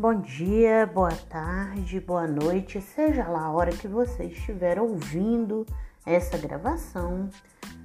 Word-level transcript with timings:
Bom 0.00 0.20
dia, 0.20 0.86
boa 0.86 1.10
tarde, 1.10 1.98
boa 1.98 2.24
noite, 2.24 2.80
seja 2.80 3.26
lá 3.26 3.46
a 3.46 3.50
hora 3.50 3.72
que 3.72 3.88
você 3.88 4.26
estiver 4.26 4.78
ouvindo 4.80 5.66
essa 6.06 6.38
gravação. 6.38 7.28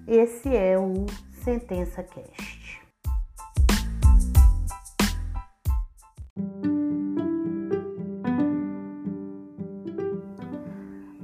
Esse 0.07 0.55
é 0.55 0.77
o 0.77 1.07
Sentença 1.43 2.03
Cast. 2.03 2.83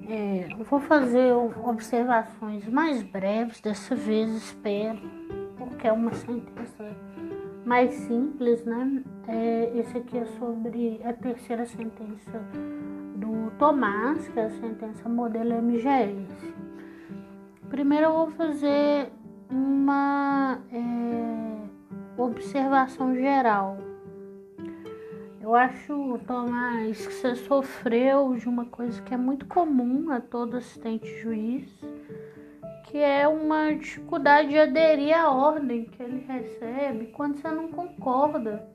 É, 0.09 0.47
vou 0.67 0.79
fazer 0.79 1.31
observações 1.33 2.67
mais 2.67 3.03
breves 3.03 3.61
dessa 3.61 3.95
vez, 3.95 4.27
espero, 4.31 4.99
porque 5.55 5.87
é 5.87 5.93
uma 5.93 6.15
sentença 6.15 6.83
mais 7.65 7.93
simples, 7.93 8.63
né? 8.65 9.03
É, 9.27 9.71
esse 9.77 9.97
aqui 9.97 10.17
é 10.17 10.25
sobre 10.25 10.99
a 11.03 11.13
terceira 11.13 11.65
sentença 11.65 12.39
do 13.15 13.51
Tomás, 13.57 14.27
que 14.29 14.39
é 14.39 14.45
a 14.45 14.49
sentença 14.49 15.07
modelo 15.07 15.61
MGS. 15.61 16.53
Primeiro 17.69 18.05
eu 18.05 18.13
vou 18.13 18.31
fazer 18.31 19.11
uma 19.51 20.59
é, 20.71 22.21
observação 22.21 23.15
geral. 23.15 23.77
Eu 25.41 25.55
acho, 25.55 26.19
Tomás, 26.27 27.07
que 27.07 27.13
você 27.13 27.35
sofreu 27.35 28.35
de 28.35 28.47
uma 28.47 28.65
coisa 28.65 29.01
que 29.01 29.13
é 29.13 29.17
muito 29.17 29.45
comum 29.45 30.11
a 30.11 30.19
todo 30.19 30.57
assistente 30.57 31.07
juiz, 31.21 31.67
que 32.89 32.97
é 32.97 33.27
uma 33.27 33.71
dificuldade 33.71 34.49
de 34.49 34.57
aderir 34.57 35.15
à 35.15 35.29
ordem 35.31 35.85
que 35.85 36.01
ele 36.01 36.25
recebe 36.27 37.07
quando 37.07 37.35
você 37.35 37.47
não 37.47 37.67
concorda 37.67 38.67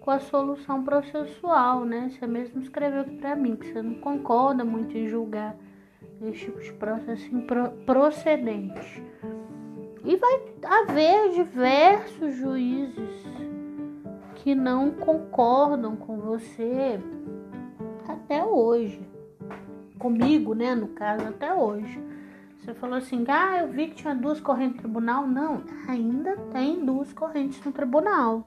com 0.00 0.10
a 0.12 0.20
solução 0.20 0.84
processual, 0.84 1.84
né? 1.84 2.08
Você 2.08 2.24
mesmo 2.26 2.60
escreveu 2.60 3.00
aqui 3.00 3.16
para 3.16 3.34
mim 3.34 3.56
que 3.56 3.66
você 3.66 3.82
não 3.82 3.94
concorda 3.94 4.64
muito 4.64 4.96
em 4.96 5.08
julgar 5.08 5.56
esse 6.22 6.46
tipo 6.46 6.60
de 6.60 6.72
processo 6.74 7.28
procedente. 7.84 9.02
E 10.04 10.16
vai 10.16 10.42
haver 10.64 11.30
diversos 11.30 12.36
juízes 12.36 13.26
que 14.36 14.54
não 14.54 14.92
concordam 14.92 15.96
com 15.96 16.16
você 16.18 17.00
até 18.08 18.44
hoje. 18.44 19.00
Comigo, 19.98 20.54
né, 20.54 20.76
no 20.76 20.88
caso, 20.88 21.26
até 21.26 21.52
hoje. 21.52 22.11
Você 22.62 22.74
falou 22.74 22.96
assim, 22.96 23.24
ah, 23.26 23.58
eu 23.60 23.72
vi 23.72 23.88
que 23.88 23.96
tinha 23.96 24.14
duas 24.14 24.38
correntes 24.38 24.76
no 24.76 24.82
tribunal. 24.82 25.26
Não, 25.26 25.64
ainda 25.88 26.36
tem 26.52 26.84
duas 26.84 27.12
correntes 27.12 27.60
no 27.64 27.72
tribunal. 27.72 28.46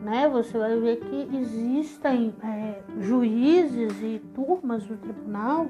Né? 0.00 0.26
Você 0.30 0.56
vai 0.56 0.80
ver 0.80 0.96
que 1.00 1.36
existem 1.36 2.34
é, 2.42 2.80
juízes 2.98 3.92
e 4.00 4.22
turmas 4.34 4.86
do 4.86 4.96
tribunal 4.96 5.68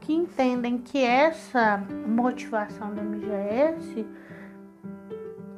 que 0.00 0.12
entendem 0.12 0.76
que 0.76 1.02
essa 1.02 1.82
motivação 2.06 2.94
da 2.94 3.02
MGS 3.02 4.06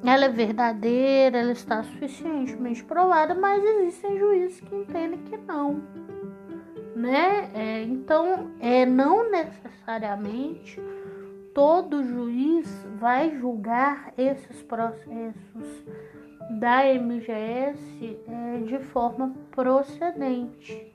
ela 0.04 0.26
é 0.26 0.28
verdadeira, 0.28 1.38
ela 1.38 1.52
está 1.52 1.82
suficientemente 1.82 2.84
provada, 2.84 3.34
mas 3.34 3.64
existem 3.64 4.16
juízes 4.16 4.60
que 4.60 4.76
entendem 4.76 5.18
que 5.24 5.36
não. 5.36 5.82
Né? 6.94 7.50
É, 7.52 7.82
então, 7.82 8.52
é, 8.60 8.86
não 8.86 9.28
necessariamente 9.28 10.80
todo 11.58 12.04
juiz 12.04 12.86
vai 13.00 13.36
julgar 13.36 14.12
esses 14.16 14.62
processos 14.62 15.84
da 16.50 16.84
MGS 16.84 18.16
é, 18.28 18.58
de 18.58 18.78
forma 18.78 19.34
procedente, 19.50 20.94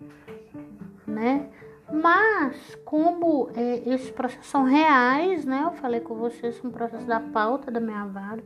né? 1.06 1.50
Mas 1.91 2.78
como 2.85 3.50
é, 3.53 3.79
esses 3.90 4.09
processos 4.09 4.47
são 4.47 4.63
reais, 4.63 5.44
né? 5.44 5.63
Eu 5.66 5.73
falei 5.73 6.00
com 6.00 6.16
vocês, 6.16 6.56
são 6.56 6.72
processos 6.72 7.07
da 7.07 7.19
pauta 7.19 7.69
da 7.69 7.81
minha 7.81 8.06
vara. 8.06 8.41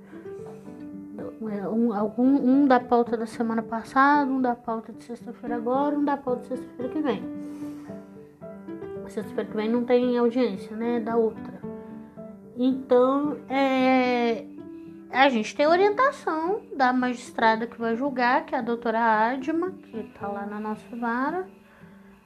É, 1.19 1.69
um, 1.69 1.93
algum, 1.93 2.23
um 2.23 2.67
da 2.67 2.79
pauta 2.79 3.15
da 3.15 3.27
semana 3.27 3.61
passada, 3.61 4.31
um 4.31 4.41
da 4.41 4.55
pauta 4.55 4.91
de 4.91 5.03
sexta-feira 5.03 5.55
agora, 5.55 5.95
um 5.95 6.03
da 6.03 6.17
pauta 6.17 6.41
de 6.41 6.47
sexta-feira 6.47 6.91
que 6.91 6.99
vem. 6.99 7.21
Sexta-feira 9.07 9.45
que 9.45 9.55
vem 9.55 9.69
não 9.69 9.85
tem 9.85 10.17
audiência, 10.17 10.75
né? 10.75 10.99
Da 10.99 11.15
outra. 11.15 11.56
Então, 12.59 13.37
é, 13.49 14.43
a 15.11 15.29
gente 15.29 15.55
tem 15.55 15.67
orientação 15.67 16.61
da 16.75 16.91
magistrada 16.91 17.67
que 17.67 17.77
vai 17.77 17.95
julgar, 17.95 18.47
que 18.47 18.55
é 18.55 18.57
a 18.57 18.63
doutora 18.63 18.99
Adma, 18.99 19.69
que 19.69 19.99
está 19.99 20.27
lá 20.27 20.43
na 20.47 20.59
nossa 20.59 20.95
vara, 20.95 21.47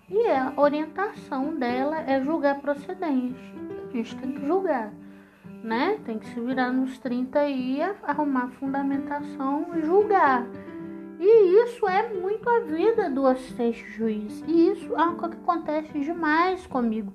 e 0.09 0.29
a 0.29 0.53
orientação 0.55 1.53
dela 1.55 1.99
é 1.99 2.21
julgar 2.23 2.61
procedente. 2.61 3.43
A 3.89 3.91
gente 3.91 4.15
tem 4.15 4.31
que 4.31 4.45
julgar, 4.47 4.93
né? 5.63 5.99
Tem 6.05 6.17
que 6.17 6.27
se 6.27 6.39
virar 6.39 6.71
nos 6.71 6.97
30 6.99 7.49
e 7.49 7.81
arrumar 8.01 8.47
fundamentação 8.51 9.67
e 9.75 9.81
julgar. 9.81 10.45
E 11.19 11.63
isso 11.65 11.85
é 11.89 12.07
muito 12.07 12.49
a 12.49 12.61
vida 12.61 13.09
do 13.09 13.27
assistente 13.27 13.85
juiz. 13.91 14.41
E 14.47 14.69
isso 14.71 14.95
é 14.95 15.01
algo 15.01 15.27
que 15.27 15.35
acontece 15.35 15.99
demais 15.99 16.65
comigo 16.67 17.13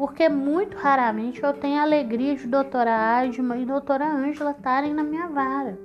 porque 0.00 0.30
muito 0.30 0.78
raramente 0.78 1.42
eu 1.42 1.52
tenho 1.52 1.78
a 1.78 1.82
alegria 1.82 2.34
de 2.34 2.46
doutora 2.46 3.18
Adma 3.18 3.58
e 3.58 3.66
doutora 3.66 4.10
Ângela 4.10 4.52
estarem 4.52 4.94
na 4.94 5.02
minha 5.02 5.28
vara. 5.28 5.78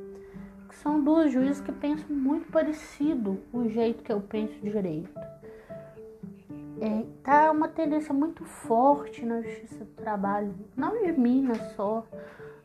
São 0.71 1.03
duas 1.03 1.33
juízes 1.33 1.59
que 1.59 1.73
pensam 1.73 2.15
muito 2.15 2.49
parecido 2.49 3.37
o 3.51 3.67
jeito 3.67 4.01
que 4.03 4.13
eu 4.13 4.21
penso 4.21 4.57
direito. 4.61 5.09
É, 6.79 7.05
tá 7.23 7.51
uma 7.51 7.67
tendência 7.67 8.13
muito 8.13 8.45
forte 8.45 9.25
na 9.25 9.41
justiça 9.41 9.83
do 9.83 9.91
trabalho, 9.91 10.55
não 10.77 10.97
de 11.03 11.11
Minas 11.11 11.59
só, 11.75 12.07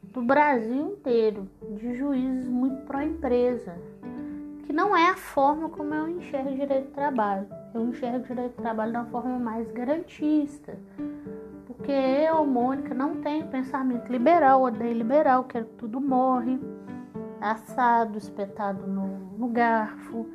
do 0.05 0.23
Brasil 0.23 0.93
inteiro, 0.93 1.51
de 1.77 1.97
juízes 1.97 2.47
muito 2.47 2.87
pró-empresa, 2.87 3.77
que 4.67 4.73
não 4.73 4.97
é 4.97 5.09
a 5.09 5.17
forma 5.17 5.69
como 5.69 5.93
eu 5.93 6.09
enxergo 6.09 6.55
direito 6.55 6.91
do 6.91 6.95
trabalho. 6.95 7.49
Eu 7.75 7.89
enxergo 7.89 8.25
direito 8.25 8.57
do 8.57 8.63
trabalho 8.63 8.93
de 8.93 8.99
uma 8.99 9.07
forma 9.07 9.39
mais 9.39 9.69
garantista, 9.73 10.77
porque 11.81 11.93
eu, 11.93 12.45
Mônica, 12.45 12.93
não 12.93 13.17
tenho 13.23 13.47
pensamento 13.47 14.13
liberal, 14.13 14.63
odeio 14.63 14.93
liberal, 14.93 15.45
quero 15.45 15.65
que 15.65 15.77
tudo 15.77 15.99
morre, 15.99 16.61
assado, 17.41 18.19
espetado 18.19 18.87
no, 18.87 19.07
no 19.39 19.49
garfo. 19.49 20.29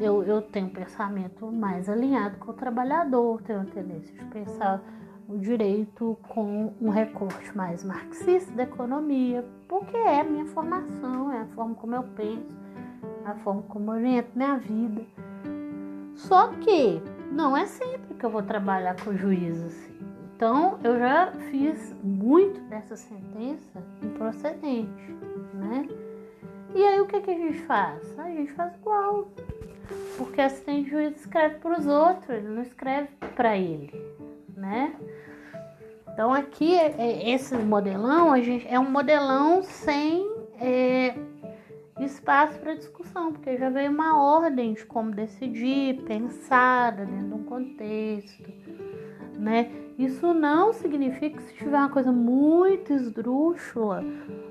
Eu, 0.00 0.22
eu 0.22 0.40
tenho 0.42 0.68
um 0.68 0.70
pensamento 0.70 1.50
mais 1.50 1.88
alinhado 1.88 2.38
com 2.38 2.52
o 2.52 2.54
trabalhador, 2.54 3.42
tenho 3.42 3.62
a 3.62 3.64
tendência 3.64 4.14
de 4.14 4.24
pensar 4.26 4.80
o 5.28 5.36
direito 5.38 6.16
com 6.28 6.72
um 6.80 6.88
recorte 6.88 7.56
mais 7.56 7.82
marxista 7.82 8.52
da 8.54 8.62
economia, 8.62 9.44
porque 9.66 9.96
é 9.96 10.20
a 10.20 10.24
minha 10.24 10.46
formação, 10.46 11.32
é 11.32 11.40
a 11.40 11.46
forma 11.46 11.74
como 11.74 11.96
eu 11.96 12.04
penso, 12.14 12.56
é 13.26 13.28
a 13.28 13.34
forma 13.36 13.62
como 13.62 13.90
eu 13.90 13.96
oriento 13.96 14.30
minha 14.36 14.56
vida. 14.56 15.02
Só 16.14 16.48
que 16.48 17.02
não 17.32 17.56
é 17.56 17.66
sempre 17.66 18.14
que 18.14 18.24
eu 18.24 18.30
vou 18.30 18.42
trabalhar 18.42 18.94
com 19.02 19.16
juízes 19.16 19.64
assim. 19.64 19.93
Então, 20.36 20.80
eu 20.82 20.98
já 20.98 21.30
fiz 21.50 21.94
muito 22.02 22.60
dessa 22.62 22.96
sentença 22.96 23.80
improcedente, 24.02 25.16
né? 25.54 25.88
E 26.74 26.84
aí, 26.84 27.00
o 27.00 27.06
que, 27.06 27.20
que 27.20 27.30
a 27.30 27.38
gente 27.38 27.60
faz? 27.62 28.18
A 28.18 28.28
gente 28.28 28.52
faz 28.52 28.74
igual. 28.74 29.28
Porque 30.18 30.40
assistente 30.40 30.90
juiz 30.90 31.16
escreve 31.20 31.56
para 31.56 31.78
os 31.78 31.86
outros, 31.86 32.28
ele 32.30 32.48
não 32.48 32.62
escreve 32.62 33.08
para 33.36 33.56
ele, 33.56 33.92
né? 34.56 34.96
Então, 36.12 36.32
aqui, 36.32 36.74
é, 36.74 36.94
é, 36.98 37.30
esse 37.30 37.56
modelão, 37.56 38.32
a 38.32 38.40
gente, 38.40 38.66
é 38.66 38.78
um 38.78 38.90
modelão 38.90 39.62
sem 39.62 40.28
é, 40.60 41.14
espaço 42.00 42.58
para 42.58 42.74
discussão, 42.74 43.32
porque 43.32 43.56
já 43.56 43.70
veio 43.70 43.90
uma 43.90 44.20
ordem 44.20 44.74
de 44.74 44.84
como 44.84 45.12
decidir, 45.12 46.02
pensada 46.02 47.04
dentro 47.06 47.28
de 47.28 47.34
um 47.34 47.44
contexto, 47.44 48.52
né? 49.38 49.83
Isso 49.98 50.34
não 50.34 50.72
significa 50.72 51.36
que 51.36 51.42
se 51.44 51.54
tiver 51.54 51.78
uma 51.78 51.88
coisa 51.88 52.10
muito 52.10 52.92
esdrúxula, 52.92 54.04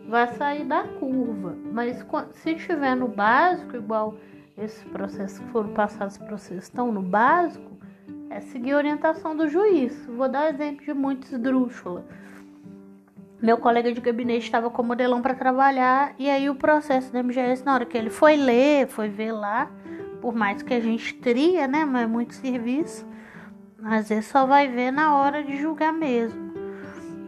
vai 0.07 0.27
sair 0.33 0.63
da 0.63 0.83
curva. 0.83 1.57
Mas 1.71 2.05
se 2.31 2.51
estiver 2.51 2.95
no 2.95 3.09
básico, 3.09 3.75
igual 3.75 4.15
esses 4.57 4.83
processos 4.85 5.39
que 5.39 5.47
foram 5.49 5.73
passados, 5.73 6.17
processos 6.17 6.63
estão 6.63 6.91
no 6.91 7.01
básico, 7.01 7.71
é 8.29 8.39
seguir 8.39 8.71
a 8.71 8.77
orientação 8.77 9.35
do 9.35 9.49
juiz. 9.49 10.05
Vou 10.05 10.29
dar 10.29 10.49
exemplo 10.49 10.85
de 10.85 10.93
muito 10.93 11.25
esdrúxula. 11.25 12.05
Meu 13.41 13.57
colega 13.57 13.91
de 13.91 13.99
gabinete 13.99 14.45
estava 14.45 14.69
com 14.69 14.81
o 14.81 14.85
modelão 14.85 15.21
para 15.21 15.35
trabalhar 15.35 16.15
e 16.17 16.29
aí 16.29 16.49
o 16.49 16.55
processo 16.55 17.11
da 17.11 17.21
MGS, 17.21 17.65
na 17.65 17.73
hora 17.73 17.85
que 17.85 17.97
ele 17.97 18.09
foi 18.09 18.37
ler, 18.37 18.87
foi 18.87 19.09
ver 19.09 19.33
lá, 19.33 19.69
por 20.21 20.33
mais 20.33 20.63
que 20.63 20.73
a 20.73 20.79
gente 20.79 21.13
tria, 21.15 21.67
né, 21.67 21.83
mas 21.83 22.03
é 22.03 22.07
muito 22.07 22.33
serviço, 22.33 23.05
às 23.85 24.09
vezes 24.09 24.25
só 24.27 24.45
vai 24.45 24.68
ver 24.68 24.91
na 24.91 25.15
hora 25.18 25.44
de 25.44 25.57
julgar 25.57 25.94
mesmo. 25.94 26.53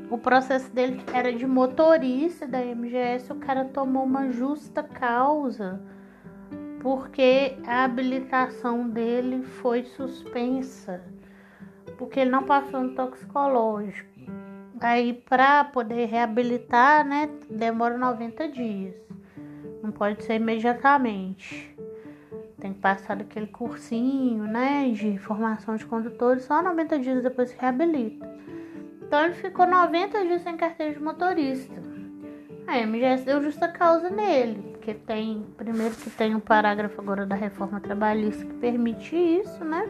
O 0.09 0.17
processo 0.17 0.71
dele 0.71 1.03
era 1.13 1.33
de 1.33 1.45
motorista 1.45 2.47
da 2.47 2.63
MGS, 2.63 3.31
o 3.31 3.35
cara 3.35 3.65
tomou 3.65 4.03
uma 4.03 4.31
justa 4.31 4.83
causa 4.83 5.81
porque 6.85 7.57
a 7.65 7.83
habilitação 7.83 8.87
dele 8.87 9.41
foi 9.41 9.85
suspensa, 9.85 11.01
porque 11.97 12.19
ele 12.19 12.29
não 12.29 12.43
passou 12.43 12.81
no 12.81 12.93
toxicológico. 12.93 14.07
Aí, 14.79 15.13
para 15.13 15.63
poder 15.63 16.05
reabilitar, 16.05 17.03
né, 17.03 17.27
demora 17.49 17.97
90 17.97 18.47
dias. 18.49 18.93
Não 19.81 19.91
pode 19.91 20.23
ser 20.23 20.35
imediatamente. 20.35 21.74
Tem 22.65 22.73
que 22.73 22.79
passar 22.79 23.15
daquele 23.15 23.45
cursinho, 23.45 24.43
né, 24.45 24.89
de 24.89 25.19
formação 25.19 25.75
de 25.75 25.85
condutores, 25.85 26.45
só 26.45 26.63
90 26.63 26.97
dias 26.97 27.21
depois 27.21 27.51
se 27.51 27.55
reabilita. 27.59 28.27
Então, 29.03 29.23
ele 29.23 29.35
ficou 29.35 29.67
90 29.67 30.25
dias 30.25 30.41
sem 30.41 30.57
carteira 30.57 30.95
de 30.95 30.99
motorista. 30.99 31.79
A 32.65 32.79
MGS 32.79 33.23
deu 33.23 33.39
justa 33.43 33.67
causa 33.67 34.09
nele, 34.09 34.63
porque 34.71 34.95
tem, 34.95 35.45
primeiro 35.55 35.93
que 35.93 36.09
tem 36.09 36.33
um 36.33 36.39
parágrafo 36.39 36.99
agora 36.99 37.23
da 37.23 37.35
reforma 37.35 37.79
trabalhista 37.79 38.43
que 38.43 38.53
permite 38.55 39.15
isso, 39.15 39.63
né? 39.63 39.87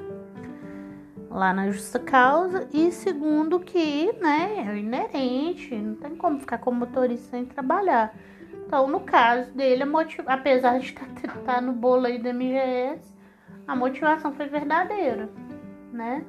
lá 1.30 1.54
na 1.54 1.72
justa 1.72 1.98
causa 1.98 2.68
e 2.74 2.92
segundo 2.92 3.58
que, 3.62 4.12
né, 4.22 4.68
é 4.68 4.78
inerente, 4.78 5.74
não 5.74 5.96
tem 5.96 6.14
como 6.14 6.42
ficar 6.42 6.58
como 6.58 6.82
motorista 6.82 7.30
sem 7.30 7.46
trabalhar. 7.46 8.14
Então, 8.76 8.88
no 8.88 9.00
caso 9.00 9.50
dele, 9.52 9.84
a 9.84 10.34
apesar 10.34 10.80
de 10.80 10.88
estar 10.88 11.06
tá, 11.06 11.34
tá 11.54 11.62
no 11.62 11.72
bolo 11.72 12.08
aí 12.08 12.22
da 12.22 12.34
MGS, 12.34 13.16
a 13.66 13.74
motivação 13.74 14.34
foi 14.34 14.48
verdadeira, 14.48 15.30
né? 15.94 16.26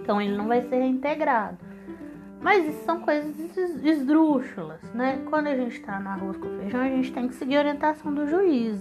Então, 0.00 0.18
ele 0.18 0.34
não 0.34 0.48
vai 0.48 0.62
ser 0.62 0.76
reintegrado. 0.76 1.58
Mas 2.40 2.66
isso 2.66 2.82
são 2.86 3.00
coisas 3.00 3.38
esdrúxulas, 3.84 4.80
né? 4.94 5.22
Quando 5.28 5.48
a 5.48 5.54
gente 5.54 5.78
está 5.78 6.00
no 6.00 6.08
arroz 6.08 6.38
com 6.38 6.48
feijão, 6.58 6.80
a 6.80 6.88
gente 6.88 7.12
tem 7.12 7.28
que 7.28 7.34
seguir 7.34 7.56
a 7.56 7.60
orientação 7.60 8.14
do 8.14 8.26
juiz. 8.26 8.80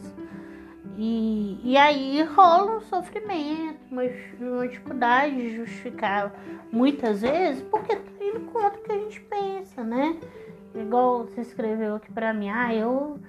E, 0.97 1.59
e 1.65 1.75
aí 1.75 2.23
rola 2.23 2.77
um 2.77 2.81
sofrimento, 2.83 3.79
uma, 3.91 4.03
uma 4.39 4.67
dificuldade 4.69 5.35
de 5.35 5.57
justificar 5.57 6.33
muitas 6.71 7.21
vezes, 7.21 7.61
porque 7.63 7.97
tá 7.97 8.11
indo 8.21 8.39
contra 8.49 8.79
o 8.79 8.81
que 8.81 8.91
a 8.93 8.97
gente 8.97 9.19
pensa, 9.19 9.83
né? 9.83 10.15
Igual 10.73 11.25
você 11.25 11.41
escreveu 11.41 11.95
aqui 11.95 12.11
pra 12.11 12.33
mim, 12.33 12.49
ah, 12.49 12.73
eu. 12.73 13.19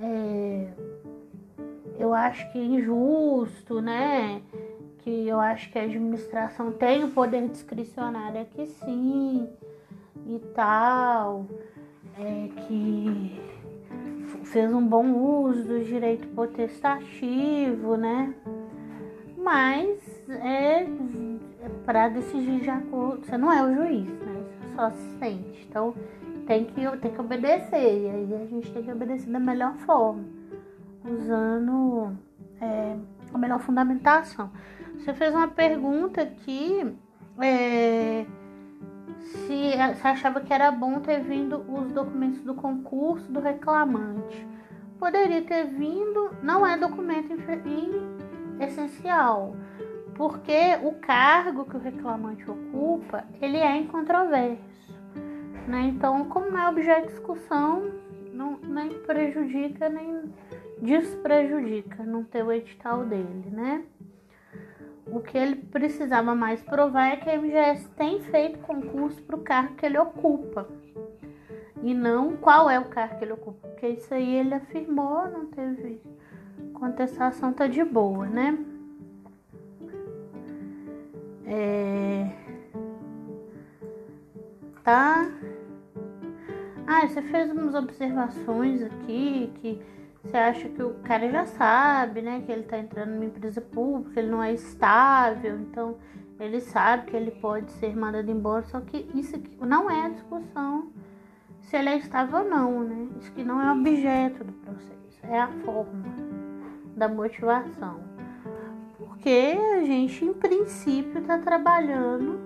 É, 0.00 0.68
eu 1.98 2.14
acho 2.14 2.50
que 2.50 2.58
é 2.58 2.64
injusto, 2.64 3.80
né? 3.80 4.42
Que 4.98 5.28
eu 5.28 5.38
acho 5.38 5.70
que 5.70 5.78
a 5.78 5.82
administração 5.82 6.72
tem 6.72 7.04
o 7.04 7.10
poder 7.10 7.48
discricionário 7.48 8.40
aqui 8.40 8.66
sim 8.66 9.48
e 10.26 10.38
tal. 10.54 11.46
É 12.18 12.48
que 12.62 13.40
fez 14.44 14.72
um 14.72 14.86
bom 14.86 15.12
uso 15.12 15.64
do 15.64 15.84
direito 15.84 16.26
potestativo, 16.28 17.96
né? 17.96 18.34
Mas 19.36 19.98
é, 20.28 20.82
é 20.82 21.68
para 21.84 22.08
decidir 22.08 22.60
de 22.60 22.70
acordo. 22.70 23.24
Você 23.24 23.36
não 23.36 23.52
é 23.52 23.62
o 23.62 23.74
juiz, 23.74 24.08
né? 24.08 24.44
Você 24.60 24.74
só 24.74 24.82
assistente. 24.82 25.66
Então 25.68 25.94
tem 26.46 26.64
que, 26.64 26.96
tem 26.98 27.12
que 27.12 27.20
obedecer. 27.20 28.02
E 28.02 28.10
aí 28.10 28.34
a 28.42 28.46
gente 28.46 28.72
tem 28.72 28.82
que 28.82 28.92
obedecer 28.92 29.30
da 29.30 29.40
melhor 29.40 29.74
forma, 29.78 30.24
usando 31.04 32.16
é, 32.60 32.96
a 33.32 33.38
melhor 33.38 33.60
fundamentação. 33.60 34.50
Você 34.98 35.12
fez 35.14 35.34
uma 35.34 35.48
pergunta 35.48 36.22
aqui. 36.22 36.94
É, 37.40 38.26
se 39.22 39.72
você 39.94 40.08
achava 40.08 40.40
que 40.40 40.52
era 40.52 40.70
bom 40.70 41.00
ter 41.00 41.20
vindo 41.20 41.64
os 41.68 41.92
documentos 41.92 42.40
do 42.42 42.54
concurso 42.54 43.30
do 43.32 43.40
reclamante. 43.40 44.46
Poderia 44.98 45.42
ter 45.42 45.64
vindo, 45.66 46.30
não 46.42 46.66
é 46.66 46.76
documento 46.76 47.32
essencial, 48.60 49.56
porque 50.14 50.78
o 50.82 50.92
cargo 50.92 51.64
que 51.64 51.76
o 51.76 51.80
reclamante 51.80 52.48
ocupa, 52.48 53.24
ele 53.40 53.56
é 53.56 53.76
incontroverso. 53.78 54.71
Né? 55.66 55.92
Então, 55.94 56.24
como 56.26 56.56
é 56.56 56.68
objeto 56.68 57.06
de 57.06 57.12
discussão, 57.12 57.92
não, 58.32 58.58
nem 58.58 58.90
prejudica, 59.00 59.88
nem 59.88 60.32
desprejudica 60.80 62.02
não 62.02 62.24
ter 62.24 62.44
o 62.44 62.52
edital 62.52 63.04
dele, 63.04 63.50
né? 63.50 63.84
O 65.06 65.20
que 65.20 65.36
ele 65.36 65.56
precisava 65.56 66.34
mais 66.34 66.62
provar 66.62 67.08
é 67.08 67.16
que 67.16 67.28
a 67.28 67.36
MGS 67.36 67.88
tem 67.90 68.20
feito 68.20 68.58
concurso 68.60 69.22
para 69.22 69.36
o 69.36 69.40
cargo 69.42 69.74
que 69.74 69.86
ele 69.86 69.98
ocupa. 69.98 70.66
E 71.82 71.92
não 71.94 72.36
qual 72.36 72.70
é 72.70 72.78
o 72.78 72.86
cargo 72.86 73.18
que 73.18 73.24
ele 73.24 73.32
ocupa. 73.32 73.68
Porque 73.68 73.88
isso 73.88 74.12
aí 74.14 74.36
ele 74.36 74.54
afirmou, 74.54 75.28
não 75.28 75.46
teve 75.46 76.00
contestação, 76.72 77.52
tá 77.52 77.66
de 77.66 77.84
boa, 77.84 78.26
né? 78.26 78.58
É... 81.46 82.30
Tá. 84.82 85.30
Ah, 86.94 87.08
você 87.08 87.22
fez 87.22 87.50
umas 87.50 87.74
observações 87.74 88.82
aqui 88.82 89.50
que 89.62 89.80
você 90.22 90.36
acha 90.36 90.68
que 90.68 90.82
o 90.82 90.90
cara 91.02 91.26
já 91.30 91.46
sabe, 91.46 92.20
né? 92.20 92.42
Que 92.44 92.52
ele 92.52 92.64
tá 92.64 92.78
entrando 92.78 93.12
numa 93.12 93.24
empresa 93.24 93.62
pública, 93.62 94.20
ele 94.20 94.30
não 94.30 94.42
é 94.42 94.52
estável, 94.52 95.58
então 95.58 95.96
ele 96.38 96.60
sabe 96.60 97.06
que 97.06 97.16
ele 97.16 97.30
pode 97.30 97.72
ser 97.72 97.96
mandado 97.96 98.30
embora, 98.30 98.62
só 98.64 98.78
que 98.82 99.08
isso 99.14 99.34
aqui 99.34 99.56
não 99.62 99.90
é 99.90 100.04
a 100.04 100.08
discussão 100.10 100.92
se 101.62 101.78
ele 101.78 101.88
é 101.88 101.96
estável 101.96 102.40
ou 102.40 102.44
não, 102.44 102.84
né? 102.84 103.08
Isso 103.18 103.32
que 103.32 103.42
não 103.42 103.58
é 103.58 103.72
objeto 103.72 104.44
do 104.44 104.52
processo, 104.52 105.18
é 105.22 105.40
a 105.40 105.48
forma 105.48 106.04
da 106.94 107.08
motivação. 107.08 108.00
Porque 108.98 109.58
a 109.78 109.82
gente, 109.82 110.26
em 110.26 110.34
princípio, 110.34 111.22
está 111.22 111.38
trabalhando 111.38 112.38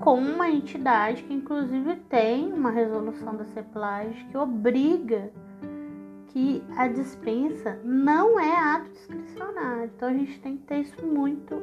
com 0.00 0.14
uma 0.14 0.48
entidade 0.48 1.22
que, 1.22 1.32
inclusive, 1.32 1.96
tem 2.08 2.52
uma 2.52 2.70
resolução 2.70 3.36
da 3.36 3.44
CEPLAG 3.44 4.24
que 4.30 4.36
obriga 4.36 5.30
que 6.28 6.62
a 6.76 6.88
dispensa 6.88 7.78
não 7.84 8.38
é 8.40 8.56
ato 8.56 8.90
discricionário. 8.90 9.90
Então 9.94 10.08
a 10.08 10.12
gente 10.12 10.40
tem 10.40 10.56
que 10.56 10.64
ter 10.64 10.78
isso 10.78 11.04
muito 11.04 11.60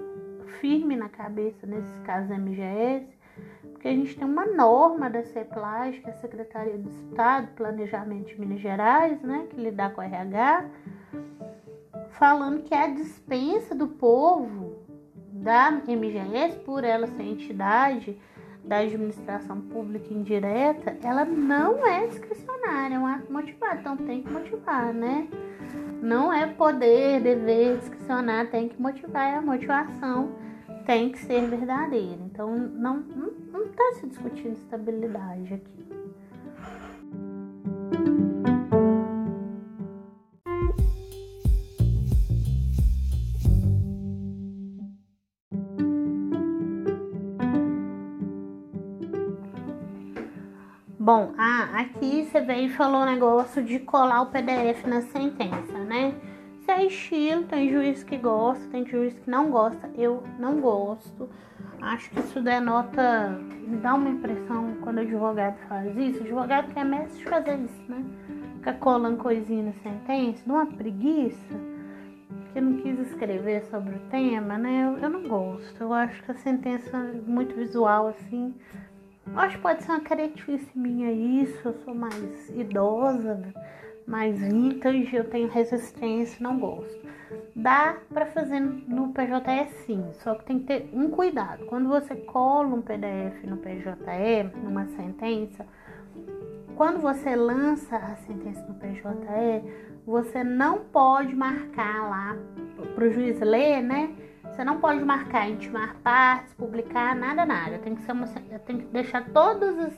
firme 0.60 0.96
na 0.96 1.10
cabeça 1.10 1.66
nesse 1.66 2.00
caso 2.02 2.28
da 2.28 2.38
MGS, 2.38 3.08
porque 3.72 3.88
a 3.88 3.92
gente 3.92 4.16
tem 4.18 4.28
uma 4.28 4.46
norma 4.46 5.10
da 5.10 5.24
CEPLAG, 5.24 6.02
que 6.02 6.10
é 6.10 6.14
a 6.14 6.18
Secretaria 6.18 6.78
do 6.78 6.90
Estado, 6.90 7.48
Planejamento 7.56 8.28
de 8.28 8.40
Minas 8.40 8.60
Gerais, 8.60 9.22
né, 9.22 9.48
que 9.50 9.60
lida 9.60 9.90
com 9.90 10.02
o 10.02 10.04
RH, 10.04 10.66
falando 12.12 12.64
que 12.64 12.74
a 12.74 12.88
dispensa 12.88 13.74
do 13.74 13.88
povo 13.88 14.67
da 15.38 15.72
MGS, 15.72 16.60
por 16.60 16.84
ela 16.84 17.08
ser 17.08 17.24
entidade 17.24 18.18
da 18.64 18.80
administração 18.80 19.62
pública 19.62 20.14
indireta, 20.14 20.98
ela 21.02 21.24
não 21.24 21.86
é 21.86 22.08
discricionária, 22.08 22.96
é 22.96 23.00
um 23.00 23.08
ato 23.08 23.32
motivado, 23.32 23.80
então 23.80 23.98
tem 23.98 24.22
que 24.22 24.32
motivar, 24.32 24.94
né? 24.94 25.28
Não 26.02 26.32
é 26.32 26.46
poder, 26.48 27.22
dever, 27.22 27.78
discricionar, 27.78 28.48
tem 28.50 28.68
que 28.68 28.82
motivar, 28.82 29.34
e 29.34 29.36
a 29.38 29.42
motivação 29.42 30.36
tem 30.86 31.10
que 31.10 31.20
ser 31.20 31.48
verdadeira. 31.48 32.22
Então 32.26 32.56
não 32.56 32.98
não 33.52 33.64
está 33.64 33.94
se 33.96 34.08
discutindo 34.08 34.54
estabilidade 34.54 35.54
aqui. 35.54 35.87
Bom, 51.08 51.32
ah, 51.38 51.70
aqui 51.74 52.26
você 52.26 52.42
veio 52.42 52.66
e 52.66 52.70
falou 52.70 53.04
o 53.04 53.06
negócio 53.06 53.64
de 53.64 53.80
colar 53.80 54.24
o 54.24 54.26
PDF 54.26 54.84
na 54.86 55.02
sentença, 55.04 55.78
né? 55.86 56.14
Isso 56.60 56.70
é 56.70 56.86
estilo, 56.86 57.44
tem 57.44 57.70
juiz 57.70 58.04
que 58.04 58.18
gosta, 58.18 58.68
tem 58.68 58.86
juiz 58.86 59.14
que 59.14 59.30
não 59.30 59.50
gosta. 59.50 59.90
Eu 59.98 60.22
não 60.38 60.60
gosto. 60.60 61.30
Acho 61.80 62.10
que 62.10 62.20
isso 62.20 62.42
denota, 62.42 63.40
dá 63.82 63.94
uma 63.94 64.10
impressão 64.10 64.76
quando 64.82 64.98
o 64.98 65.00
advogado 65.00 65.56
faz 65.70 65.96
isso. 65.96 66.20
O 66.20 66.24
advogado 66.24 66.74
quer 66.74 66.84
mestre 66.84 67.20
de 67.20 67.24
fazer 67.24 67.58
isso, 67.58 67.84
né? 67.88 68.04
Fica 68.56 68.74
colando 68.74 69.16
coisinha 69.16 69.64
na 69.64 69.74
sentença, 69.76 70.44
dá 70.46 70.56
uma 70.56 70.66
preguiça, 70.66 71.56
que 72.52 72.60
não 72.60 72.82
quis 72.82 73.00
escrever 73.00 73.64
sobre 73.68 73.96
o 73.96 74.00
tema, 74.10 74.58
né? 74.58 74.84
Eu, 74.84 75.04
eu 75.04 75.10
não 75.10 75.24
gosto. 75.26 75.80
Eu 75.80 75.94
acho 75.94 76.22
que 76.22 76.32
a 76.32 76.36
sentença 76.36 76.98
é 76.98 77.22
muito 77.26 77.56
visual, 77.56 78.10
assim, 78.10 78.54
Acho 79.36 79.58
que 79.58 79.62
pode 79.62 79.84
ser 79.84 79.92
uma 79.92 80.02
característica 80.02 80.72
minha 80.76 81.12
isso, 81.12 81.68
eu 81.68 81.74
sou 81.84 81.94
mais 81.94 82.50
idosa, 82.50 83.54
mais 84.06 84.40
vintage, 84.40 85.16
eu 85.16 85.30
tenho 85.30 85.50
resistência, 85.50 86.38
não 86.42 86.58
gosto. 86.60 87.08
Dá 87.56 87.98
para 88.14 88.26
fazer 88.28 88.60
no 88.60 89.12
PJE 89.14 89.70
sim, 89.86 90.04
só 90.14 90.36
que 90.36 90.46
tem 90.46 90.60
que 90.60 90.66
ter 90.66 90.90
um 90.94 91.10
cuidado. 91.10 91.66
Quando 91.66 91.90
você 91.90 92.16
cola 92.16 92.74
um 92.74 92.82
PDF 92.82 93.44
no 93.44 93.58
PJE, 93.58 94.58
numa 94.64 94.86
sentença, 94.88 95.66
quando 96.76 97.00
você 97.00 97.36
lança 97.36 97.98
a 97.98 98.16
sentença 98.18 98.66
no 98.68 98.76
PJE, 98.76 99.64
você 100.06 100.44
não 100.44 100.80
pode 100.80 101.36
marcar 101.36 102.10
lá 102.10 102.38
para 102.96 103.06
o 103.06 103.12
juiz 103.12 103.40
ler, 103.42 103.82
né? 103.82 104.16
Você 104.58 104.64
não 104.64 104.80
pode 104.80 105.06
marcar, 105.06 105.48
intimar 105.48 105.96
partes, 106.04 106.52
publicar, 106.56 107.16
nada, 107.16 107.46
nada. 107.46 107.78
Tem 107.78 107.94
que, 107.94 108.02
ser 108.02 108.12
uma, 108.12 108.26
tem 108.26 108.80
que 108.80 108.86
deixar 108.86 109.24
todas 109.30 109.78
as, 109.78 109.94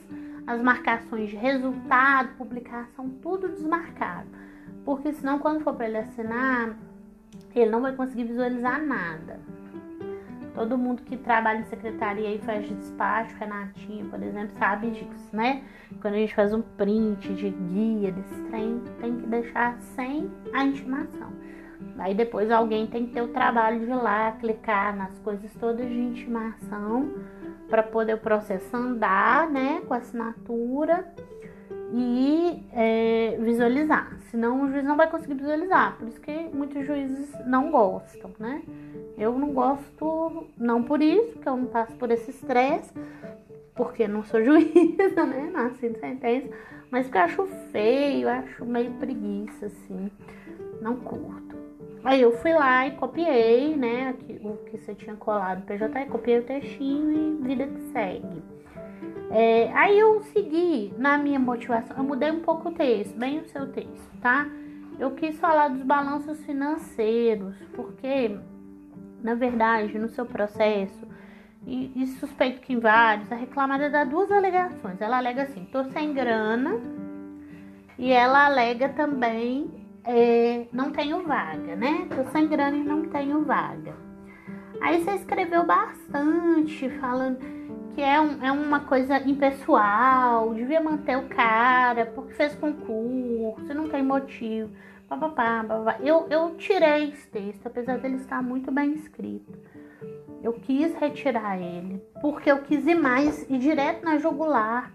as 0.46 0.60
marcações 0.60 1.30
de 1.30 1.36
resultado, 1.36 2.36
publicação, 2.36 3.08
tudo 3.22 3.48
desmarcado. 3.48 4.28
Porque 4.84 5.14
senão, 5.14 5.38
quando 5.38 5.64
for 5.64 5.72
para 5.74 5.88
ele 5.88 5.96
assinar, 5.96 6.76
ele 7.54 7.70
não 7.70 7.80
vai 7.80 7.94
conseguir 7.94 8.24
visualizar 8.24 8.82
nada. 8.82 9.40
Todo 10.54 10.76
mundo 10.76 11.04
que 11.04 11.16
trabalha 11.16 11.60
em 11.60 11.64
secretaria 11.64 12.34
e 12.34 12.38
faz 12.40 12.68
despacho, 12.68 13.34
Renatinha, 13.36 14.04
por 14.10 14.22
exemplo, 14.22 14.54
sabe 14.58 14.90
disso, 14.90 15.30
né? 15.32 15.64
Quando 16.02 16.12
a 16.12 16.18
gente 16.18 16.34
faz 16.34 16.52
um 16.52 16.60
print 16.60 17.32
de 17.32 17.48
guia 17.48 18.12
desse 18.12 18.42
trem, 18.50 18.82
tem 19.00 19.16
que 19.16 19.26
deixar 19.26 19.78
sem 19.78 20.30
a 20.52 20.64
intimação. 20.66 21.32
Aí 22.00 22.14
depois 22.14 22.50
alguém 22.50 22.86
tem 22.86 23.06
que 23.06 23.12
ter 23.12 23.20
o 23.20 23.28
trabalho 23.28 23.80
de 23.80 23.90
ir 23.90 23.94
lá, 23.94 24.32
clicar 24.32 24.96
nas 24.96 25.18
coisas 25.18 25.52
todas 25.60 25.86
de 25.86 25.98
intimação 25.98 27.12
para 27.68 27.82
poder 27.82 28.14
o 28.14 28.18
processo 28.18 28.74
andar, 28.74 29.48
né, 29.50 29.82
com 29.86 29.92
assinatura 29.92 31.06
e 31.92 32.64
é, 32.72 33.36
visualizar. 33.40 34.16
Senão 34.30 34.62
o 34.62 34.70
juiz 34.70 34.82
não 34.82 34.96
vai 34.96 35.10
conseguir 35.10 35.34
visualizar. 35.34 35.98
Por 35.98 36.08
isso 36.08 36.20
que 36.20 36.48
muitos 36.54 36.86
juízes 36.86 37.30
não 37.46 37.70
gostam, 37.70 38.30
né? 38.38 38.62
Eu 39.18 39.38
não 39.38 39.52
gosto, 39.52 40.46
não 40.56 40.82
por 40.82 41.02
isso, 41.02 41.32
porque 41.34 41.48
eu 41.48 41.56
não 41.56 41.66
passo 41.66 41.94
por 41.96 42.10
esse 42.10 42.30
estresse, 42.30 42.94
porque 43.74 44.08
não 44.08 44.22
sou 44.24 44.42
juíza, 44.44 45.26
né? 45.26 45.50
Nasci 45.52 45.86
em 45.86 45.94
sentença, 45.96 46.48
mas 46.90 47.04
porque 47.04 47.18
eu 47.18 47.22
acho 47.22 47.46
feio, 47.70 48.26
acho 48.26 48.64
meio 48.64 48.92
preguiça, 48.92 49.66
assim. 49.66 50.10
Não 50.80 50.96
curto. 50.96 51.49
Aí 52.02 52.22
eu 52.22 52.32
fui 52.38 52.52
lá 52.54 52.86
e 52.86 52.92
copiei, 52.92 53.76
né? 53.76 54.14
O 54.42 54.56
que 54.64 54.78
você 54.78 54.94
tinha 54.94 55.16
colado 55.16 55.60
no 55.60 55.66
PJ, 55.66 56.06
copiei 56.06 56.38
o 56.38 56.44
textinho 56.44 57.40
e 57.40 57.46
vida 57.46 57.66
que 57.66 57.80
segue. 57.92 58.42
É, 59.30 59.70
aí 59.74 59.98
eu 59.98 60.22
segui 60.22 60.92
na 60.98 61.16
minha 61.16 61.38
motivação, 61.38 61.96
eu 61.96 62.02
mudei 62.02 62.30
um 62.30 62.40
pouco 62.40 62.68
o 62.68 62.72
texto, 62.72 63.16
bem 63.16 63.38
o 63.38 63.44
seu 63.46 63.70
texto, 63.70 64.10
tá? 64.20 64.46
Eu 64.98 65.12
quis 65.12 65.38
falar 65.38 65.68
dos 65.68 65.82
balanços 65.82 66.42
financeiros, 66.44 67.56
porque, 67.74 68.36
na 69.22 69.34
verdade, 69.34 69.98
no 69.98 70.08
seu 70.08 70.26
processo, 70.26 71.06
e, 71.66 71.92
e 71.94 72.06
suspeito 72.18 72.60
que 72.60 72.72
em 72.72 72.80
vários, 72.80 73.30
a 73.30 73.36
reclamada 73.36 73.88
dá 73.88 74.04
duas 74.04 74.32
alegações. 74.32 75.00
Ela 75.00 75.18
alega 75.18 75.42
assim, 75.42 75.64
tô 75.66 75.84
sem 75.84 76.12
grana, 76.12 76.80
e 77.98 78.10
ela 78.10 78.46
alega 78.46 78.88
também, 78.88 79.70
é, 80.04 80.66
não 80.72 80.90
tenho 80.90 81.22
vaga, 81.22 81.76
né? 81.76 82.06
Tô 82.14 82.30
sem 82.30 82.48
grana 82.48 82.76
e 82.76 82.82
não 82.82 83.02
tenho 83.06 83.44
vaga. 83.44 83.94
Aí 84.80 85.02
você 85.02 85.12
escreveu 85.12 85.64
bastante, 85.64 86.88
falando 87.00 87.38
que 87.94 88.00
é, 88.00 88.20
um, 88.20 88.42
é 88.42 88.50
uma 88.50 88.80
coisa 88.80 89.18
impessoal, 89.18 90.54
devia 90.54 90.80
manter 90.80 91.18
o 91.18 91.28
cara, 91.28 92.06
porque 92.06 92.34
fez 92.34 92.54
concurso, 92.54 93.74
não 93.74 93.88
tem 93.88 94.02
motivo. 94.02 94.70
Papapá, 95.08 95.64
papapá. 95.64 95.96
Eu, 96.00 96.26
eu 96.30 96.54
tirei 96.56 97.10
esse 97.10 97.26
texto, 97.28 97.66
apesar 97.66 97.98
dele 97.98 98.16
estar 98.16 98.42
muito 98.42 98.70
bem 98.70 98.92
escrito. 98.92 99.58
Eu 100.42 100.54
quis 100.54 100.94
retirar 100.94 101.60
ele, 101.60 102.02
porque 102.22 102.50
eu 102.50 102.62
quis 102.62 102.86
ir 102.86 102.94
mais 102.94 103.44
e 103.50 103.58
direto 103.58 104.04
na 104.04 104.18
jugular 104.18 104.92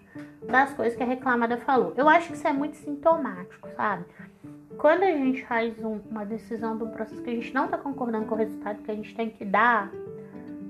das 0.47 0.73
coisas 0.73 0.95
que 0.95 1.03
a 1.03 1.05
reclamada 1.05 1.57
falou. 1.57 1.93
Eu 1.95 2.09
acho 2.09 2.29
que 2.29 2.33
isso 2.33 2.47
é 2.47 2.53
muito 2.53 2.77
sintomático, 2.77 3.69
sabe? 3.75 4.05
Quando 4.77 5.03
a 5.03 5.11
gente 5.11 5.45
faz 5.45 5.77
um, 5.83 5.99
uma 6.09 6.25
decisão 6.25 6.77
de 6.77 6.83
um 6.83 6.89
processo 6.89 7.21
que 7.21 7.29
a 7.29 7.33
gente 7.33 7.53
não 7.53 7.65
está 7.65 7.77
concordando 7.77 8.25
com 8.25 8.35
o 8.35 8.37
resultado 8.37 8.83
que 8.83 8.91
a 8.91 8.95
gente 8.95 9.15
tem 9.15 9.29
que 9.29 9.45
dar, 9.45 9.91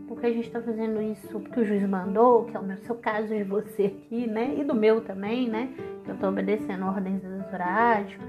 porque 0.07 0.27
a 0.27 0.31
gente 0.31 0.47
está 0.47 0.61
fazendo 0.61 1.01
isso 1.01 1.39
porque 1.39 1.59
o 1.59 1.65
juiz 1.65 1.87
mandou, 1.87 2.45
que 2.45 2.55
é 2.55 2.59
o 2.59 2.63
meu, 2.63 2.77
seu 2.77 2.95
caso 2.95 3.27
de 3.27 3.43
você 3.43 3.85
aqui, 3.85 4.27
né? 4.27 4.55
E 4.57 4.63
do 4.63 4.75
meu 4.75 5.01
também, 5.01 5.49
né? 5.49 5.69
Que 6.03 6.11
eu 6.11 6.15
estou 6.15 6.29
obedecendo 6.29 6.85
ordens 6.85 7.23
exoráticas. 7.23 8.25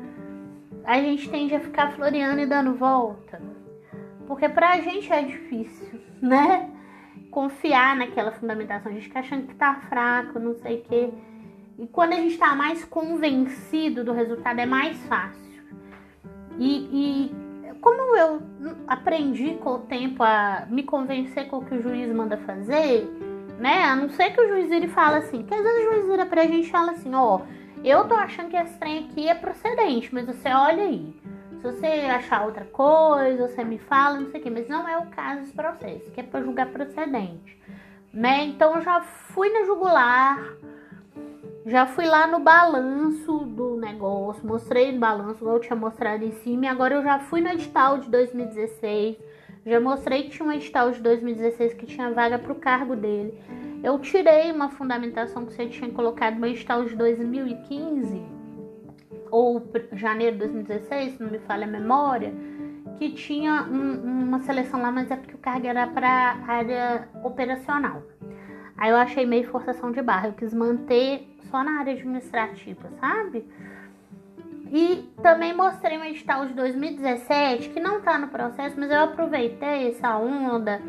A 0.85 1.01
gente 1.01 1.29
tende 1.29 1.55
a 1.55 1.61
ficar 1.61 1.93
floreando 1.93 2.41
e 2.41 2.47
dando 2.47 2.75
volta. 2.75 3.41
Porque 4.27 4.49
pra 4.49 4.81
gente 4.81 5.13
é 5.13 5.23
difícil, 5.23 6.01
né? 6.23 6.71
Confiar 7.31 7.95
naquela 7.97 8.33
fundamentação. 8.33 8.91
A 8.91 8.95
gente 8.95 9.09
fica 9.09 9.21
achando 9.21 9.47
que 9.47 9.55
tá 9.55 9.75
fraco, 9.89 10.39
não 10.39 10.55
sei 10.55 10.79
o 10.79 10.83
quê. 10.83 11.11
E 11.79 11.87
quando 11.87 12.15
a 12.15 12.17
gente 12.17 12.39
tá 12.39 12.55
mais 12.55 12.85
convencido 12.85 14.03
do 14.03 14.13
resultado, 14.13 14.59
é 14.59 14.67
mais 14.67 14.97
fácil. 15.07 15.46
E, 16.59 16.89
e 16.93 17.75
como 17.81 18.17
eu 18.17 18.43
aprendi 18.87 19.55
com 19.63 19.75
o 19.75 19.79
tempo 19.81 20.23
a 20.23 20.67
me 20.69 20.83
convencer 20.83 21.49
com 21.49 21.59
o 21.59 21.65
que 21.65 21.75
o 21.75 21.83
juiz 21.83 22.13
manda 22.13 22.37
fazer, 22.39 23.09
né? 23.59 23.85
A 23.85 23.97
não 23.97 24.09
ser 24.09 24.31
que 24.31 24.41
o 24.41 24.49
juiz 24.49 24.71
ele 24.71 24.89
fala 24.89 25.19
assim, 25.19 25.43
que 25.43 25.55
às 25.55 25.63
vezes 25.63 25.87
o 25.87 25.93
juiz 25.93 26.07
vira 26.09 26.27
pra 26.27 26.45
gente 26.45 26.67
e 26.67 26.71
fala 26.71 26.93
assim, 26.93 27.15
ó, 27.15 27.41
eu 27.85 28.09
tô 28.09 28.15
achando 28.15 28.49
que 28.49 28.57
esse 28.57 28.77
trem 28.79 29.05
aqui 29.05 29.29
é 29.29 29.35
procedente, 29.35 30.13
mas 30.13 30.27
você 30.27 30.49
olha 30.49 30.83
aí. 30.83 31.15
Se 31.61 31.73
você 31.73 31.87
achar 31.87 32.45
outra 32.45 32.65
coisa, 32.65 33.49
você 33.49 33.65
me 33.65 33.79
fala, 33.79 34.21
não 34.21 34.31
sei 34.31 34.41
o 34.41 34.43
que, 34.43 34.51
mas 34.51 34.69
não 34.69 34.89
é 34.89 34.99
o 34.99 35.07
caso 35.07 35.41
desse 35.41 35.53
processo, 35.53 36.11
que 36.11 36.21
é 36.21 36.23
para 36.23 36.43
julgar 36.43 36.67
procedente, 36.67 37.59
né? 38.13 38.45
Então 38.45 38.77
eu 38.77 38.83
já 38.83 39.01
fui 39.01 39.49
na 39.51 39.65
jugular, 39.65 40.39
já 41.65 41.87
fui 41.87 42.07
lá 42.07 42.27
no 42.27 42.41
balanço 42.41 43.39
do 43.39 43.66
negócio, 43.87 44.47
mostrei 44.47 44.93
no 44.93 44.99
balanço, 44.99 45.49
eu 45.49 45.61
tinha 45.61 45.77
mostrado 45.77 46.25
em 46.25 46.33
cima, 46.33 46.67
e 46.67 46.69
agora 46.69 46.95
eu 46.95 47.03
já 47.03 47.19
fui 47.19 47.41
no 47.41 47.49
edital 47.49 47.99
de 47.99 48.11
2016, 48.11 49.17
já 49.65 49.81
mostrei 49.81 50.25
que 50.25 50.31
tinha 50.31 50.49
um 50.49 50.53
edital 50.53 50.91
de 50.91 51.01
2016 51.01 51.75
que 51.75 51.87
tinha 51.87 52.11
vaga 52.13 52.39
para 52.39 52.53
o 52.53 52.57
cargo 52.57 52.95
dele. 52.95 53.35
Eu 53.83 53.99
tirei 53.99 54.53
uma 54.53 54.69
fundamentação 54.69 55.45
que 55.45 55.53
você 55.53 55.67
tinha 55.67 55.91
colocado 55.91 56.39
no 56.39 56.47
edital 56.47 56.85
de 56.85 56.95
2015, 56.95 58.23
ou 59.31 59.63
janeiro 59.93 60.33
de 60.33 60.39
2016, 60.41 61.15
se 61.15 61.23
não 61.23 61.31
me 61.31 61.39
falha 61.41 61.67
a 61.67 61.71
memória, 61.71 62.33
que 62.99 63.11
tinha 63.11 63.65
um, 63.65 64.25
uma 64.25 64.41
seleção 64.41 64.81
lá, 64.81 64.91
mas 64.91 65.11
é 65.11 65.17
porque 65.17 65.35
o 65.35 65.39
cargo 65.39 65.67
era 65.67 65.87
para 65.87 66.39
área 66.47 67.09
operacional. 67.23 68.03
Aí 68.77 68.91
eu 68.91 68.97
achei 68.97 69.27
meio 69.27 69.49
forçação 69.49 69.91
de 69.91 70.03
barra, 70.03 70.29
eu 70.29 70.33
quis 70.33 70.53
manter 70.53 71.27
só 71.51 71.63
na 71.65 71.81
área 71.81 71.93
administrativa, 71.93 72.89
sabe? 73.01 73.45
E 74.73 75.09
também 75.23 75.55
mostrei 75.55 75.97
um 75.97 76.05
edital 76.05 76.47
de 76.47 76.55
2017 76.55 77.71
que 77.71 77.81
não 77.81 78.01
tá 78.01 78.19
no 78.19 78.29
processo, 78.29 78.75
mas 78.79 78.91
eu 78.91 79.01
aproveitei 79.01 79.89
essa 79.91 80.17
onda 80.17 80.81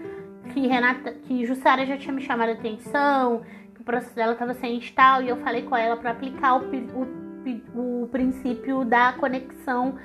que 0.53 0.67
Renata, 0.67 1.11
que 1.11 1.45
Jussara 1.45 1.85
já 1.85 1.97
tinha 1.97 2.13
me 2.13 2.21
chamado 2.21 2.49
a 2.49 2.53
atenção, 2.53 3.41
que 3.75 3.81
o 3.81 3.83
processo 3.83 4.15
dela 4.15 4.33
estava 4.33 4.53
sem 4.55 4.77
edital 4.77 5.21
e 5.21 5.29
eu 5.29 5.37
falei 5.37 5.63
com 5.63 5.75
ela 5.75 5.95
para 5.97 6.11
aplicar 6.11 6.55
o, 6.55 6.65
o, 7.75 8.03
o 8.03 8.07
princípio 8.07 8.83
da 8.83 9.13
conexão 9.13 9.95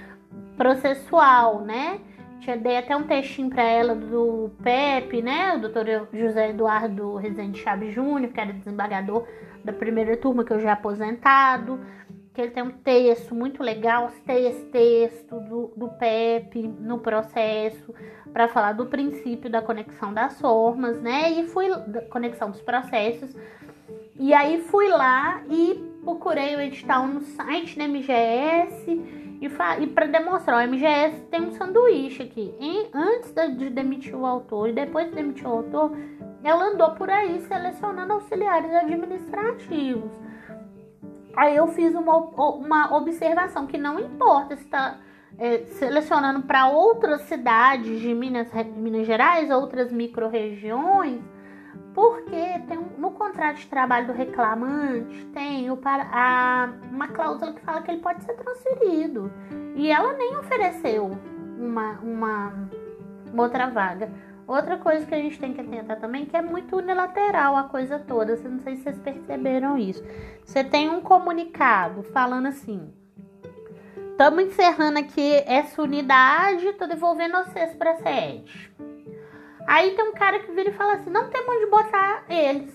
processual, 0.56 1.62
né? 1.62 2.00
Tinha 2.40 2.56
dei 2.56 2.76
até 2.76 2.96
um 2.96 3.04
textinho 3.04 3.48
para 3.48 3.62
ela 3.62 3.94
do 3.94 4.50
PEP, 4.62 5.22
né? 5.22 5.54
O 5.54 5.60
doutor 5.60 6.08
José 6.12 6.50
Eduardo 6.50 7.14
Rezende 7.14 7.60
Chaves 7.60 7.94
Júnior, 7.94 8.32
que 8.32 8.40
era 8.40 8.52
desembargador 8.52 9.26
da 9.64 9.72
primeira 9.72 10.16
turma, 10.16 10.44
que 10.44 10.52
eu 10.52 10.58
já 10.58 10.72
aposentado. 10.72 11.78
Que 12.34 12.40
ele 12.40 12.50
tem 12.50 12.62
um 12.62 12.70
texto 12.70 13.34
muito 13.34 13.62
legal, 13.62 14.10
esse 14.26 14.64
texto 14.66 15.38
do, 15.40 15.72
do 15.76 15.88
PEP 15.88 16.62
no 16.62 16.98
processo, 16.98 17.94
para 18.32 18.48
falar 18.48 18.72
do 18.72 18.86
princípio 18.86 19.50
da 19.50 19.60
conexão 19.60 20.14
das 20.14 20.40
formas, 20.40 21.00
né? 21.02 21.30
E 21.30 21.46
fui 21.48 21.68
da 21.86 22.00
conexão 22.02 22.50
dos 22.50 22.62
processos. 22.62 23.36
E 24.18 24.32
aí 24.32 24.62
fui 24.62 24.88
lá 24.88 25.42
e 25.50 25.74
procurei 26.02 26.56
o 26.56 26.60
edital 26.60 27.06
no 27.06 27.20
site 27.20 27.78
da 27.78 27.86
MGS 27.86 28.90
e, 29.42 29.46
e 29.80 29.86
para 29.88 30.06
demonstrar, 30.06 30.64
o 30.64 30.70
MGS 30.70 31.20
tem 31.30 31.42
um 31.42 31.52
sanduíche 31.52 32.22
aqui. 32.22 32.54
E 32.60 32.88
antes 32.94 33.32
de 33.56 33.70
demitir 33.70 34.14
o 34.14 34.24
autor 34.24 34.68
e 34.68 34.72
depois 34.72 35.08
de 35.08 35.16
demitir 35.16 35.46
o 35.46 35.50
autor, 35.50 35.96
ela 36.44 36.66
andou 36.66 36.92
por 36.92 37.10
aí 37.10 37.40
selecionando 37.40 38.12
auxiliares 38.12 38.72
administrativos. 38.72 40.12
Aí 41.36 41.56
eu 41.56 41.66
fiz 41.68 41.94
uma, 41.94 42.16
uma 42.16 42.96
observação 42.96 43.66
que 43.66 43.78
não 43.78 43.98
importa 43.98 44.56
se 44.56 44.64
está 44.64 44.98
é, 45.38 45.64
selecionando 45.64 46.42
para 46.42 46.68
outras 46.68 47.22
cidades 47.22 48.00
de 48.00 48.14
Minas, 48.14 48.48
Minas 48.76 49.06
Gerais, 49.06 49.50
outras 49.50 49.90
micro-regiões, 49.90 51.20
porque 51.94 52.60
tem 52.68 52.78
no 52.98 53.10
contrato 53.12 53.56
de 53.56 53.66
trabalho 53.66 54.06
do 54.08 54.12
reclamante 54.12 55.26
tem 55.26 55.70
o, 55.70 55.78
a, 55.84 56.70
uma 56.90 57.08
cláusula 57.08 57.52
que 57.52 57.60
fala 57.62 57.82
que 57.82 57.90
ele 57.90 58.00
pode 58.00 58.22
ser 58.24 58.34
transferido. 58.34 59.32
E 59.74 59.90
ela 59.90 60.12
nem 60.14 60.36
ofereceu 60.36 61.10
uma, 61.58 61.92
uma, 62.02 62.52
uma 63.32 63.42
outra 63.42 63.68
vaga. 63.68 64.10
Outra 64.52 64.76
coisa 64.76 65.06
que 65.06 65.14
a 65.14 65.18
gente 65.18 65.38
tem 65.38 65.54
que 65.54 65.62
atentar 65.62 65.98
também 65.98 66.26
que 66.26 66.36
é 66.36 66.42
muito 66.42 66.76
unilateral 66.76 67.56
a 67.56 67.64
coisa 67.64 67.98
toda. 67.98 68.36
Não 68.36 68.60
sei 68.60 68.76
se 68.76 68.82
vocês 68.82 68.98
perceberam 68.98 69.78
isso. 69.78 70.04
Você 70.44 70.62
tem 70.62 70.90
um 70.90 71.00
comunicado 71.00 72.02
falando 72.02 72.48
assim: 72.48 72.92
Estamos 74.10 74.44
encerrando 74.44 74.98
aqui 74.98 75.42
essa 75.46 75.80
unidade, 75.80 76.70
tô 76.74 76.86
devolvendo 76.86 77.38
vocês 77.38 77.74
pra 77.76 77.96
sede. 77.96 78.70
Aí 79.66 79.92
tem 79.92 80.04
um 80.04 80.12
cara 80.12 80.40
que 80.40 80.52
vira 80.52 80.68
e 80.68 80.74
fala 80.74 80.96
assim: 80.96 81.08
não 81.08 81.30
tem 81.30 81.42
onde 81.48 81.70
botar 81.70 82.24
eles. 82.28 82.74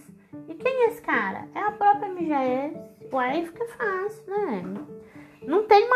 E 0.50 0.56
quem 0.56 0.86
é 0.86 0.88
esse 0.88 1.02
cara? 1.04 1.48
É 1.54 1.60
a 1.60 1.72
própria 1.72 2.10
MGS. 2.10 2.76
Ué, 3.14 3.30
aí 3.30 3.46
fica 3.46 3.66
fácil, 3.68 4.24
né? 4.28 4.97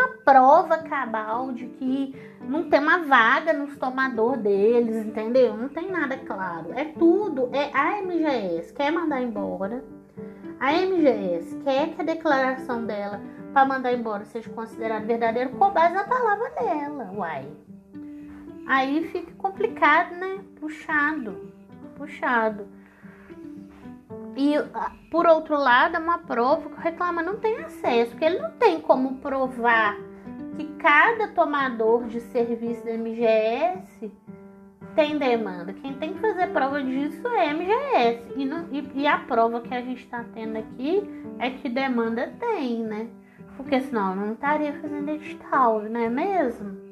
Uma 0.02 0.08
prova 0.26 0.80
cabal 0.80 1.52
de 1.52 1.68
que 1.68 2.16
não 2.42 2.68
tem 2.68 2.80
uma 2.80 3.04
vaga 3.04 3.54
nos 3.54 3.78
tomador 3.78 4.36
deles, 4.36 5.06
entendeu? 5.06 5.56
Não 5.56 5.70
tem 5.70 5.92
nada 5.92 6.18
claro. 6.18 6.74
É 6.74 6.86
tudo. 6.86 7.50
É 7.54 7.70
a 7.72 8.02
MGS 8.02 8.74
quer 8.74 8.92
mandar 8.92 9.22
embora. 9.22 9.84
A 10.60 10.74
MGS 10.74 11.56
quer 11.64 11.90
que 11.90 12.02
a 12.02 12.04
declaração 12.04 12.84
dela 12.84 13.22
para 13.54 13.68
mandar 13.68 13.94
embora 13.94 14.26
seja 14.26 14.50
considerada 14.50 15.06
verdadeira 15.06 15.52
com 15.52 15.70
base 15.70 15.94
na 15.94 16.04
palavra 16.04 16.50
dela. 16.50 17.12
Uai. 17.14 17.46
Aí 18.68 19.08
fica 19.10 19.32
complicado, 19.38 20.16
né? 20.16 20.40
Puxado. 20.60 21.54
Puxado. 21.96 22.68
E, 24.36 24.56
ah, 24.56 24.92
por 25.10 25.26
outro 25.26 25.58
lado, 25.58 25.96
é 25.96 26.00
uma 26.00 26.20
prova 26.20 26.70
que 26.70 26.76
o 26.76 26.82
reclama 26.82 27.22
não 27.22 27.38
tem 27.38 27.58
acesso, 27.58 28.12
porque 28.12 28.26
ele 28.26 28.40
não 28.40 28.52
tem 28.52 28.80
como 28.80 29.16
provar 29.16 29.98
que 30.56 30.66
cada 30.76 31.28
tomador 31.30 32.08
de 32.08 32.20
serviço 32.20 32.86
da 32.86 32.94
MGS 32.94 34.12
tem 34.96 35.18
demanda. 35.18 35.74
Quem 35.74 35.94
tem 35.94 36.14
que 36.14 36.20
fazer 36.20 36.48
prova 36.48 36.82
disso 36.84 37.26
é 37.28 37.50
a 37.50 37.54
MGS. 37.54 38.34
E, 38.36 38.46
não, 38.46 38.68
e, 38.72 38.90
e 38.96 39.08
a 39.08 39.18
prova 39.20 39.62
que 39.62 39.74
a 39.74 39.82
gente 39.82 40.04
está 40.04 40.24
tendo 40.34 40.58
aqui 40.58 41.04
é 41.40 41.50
que 41.50 41.70
demanda 41.70 42.34
tem, 42.40 42.84
né? 42.84 43.08
Porque 43.58 43.80
senão 43.82 44.12
eu 44.12 44.16
não 44.16 44.34
estaria 44.34 44.74
fazendo 44.74 45.10
edital, 45.10 45.82
não 45.84 46.00
é 46.00 46.10
mesmo? 46.10 46.91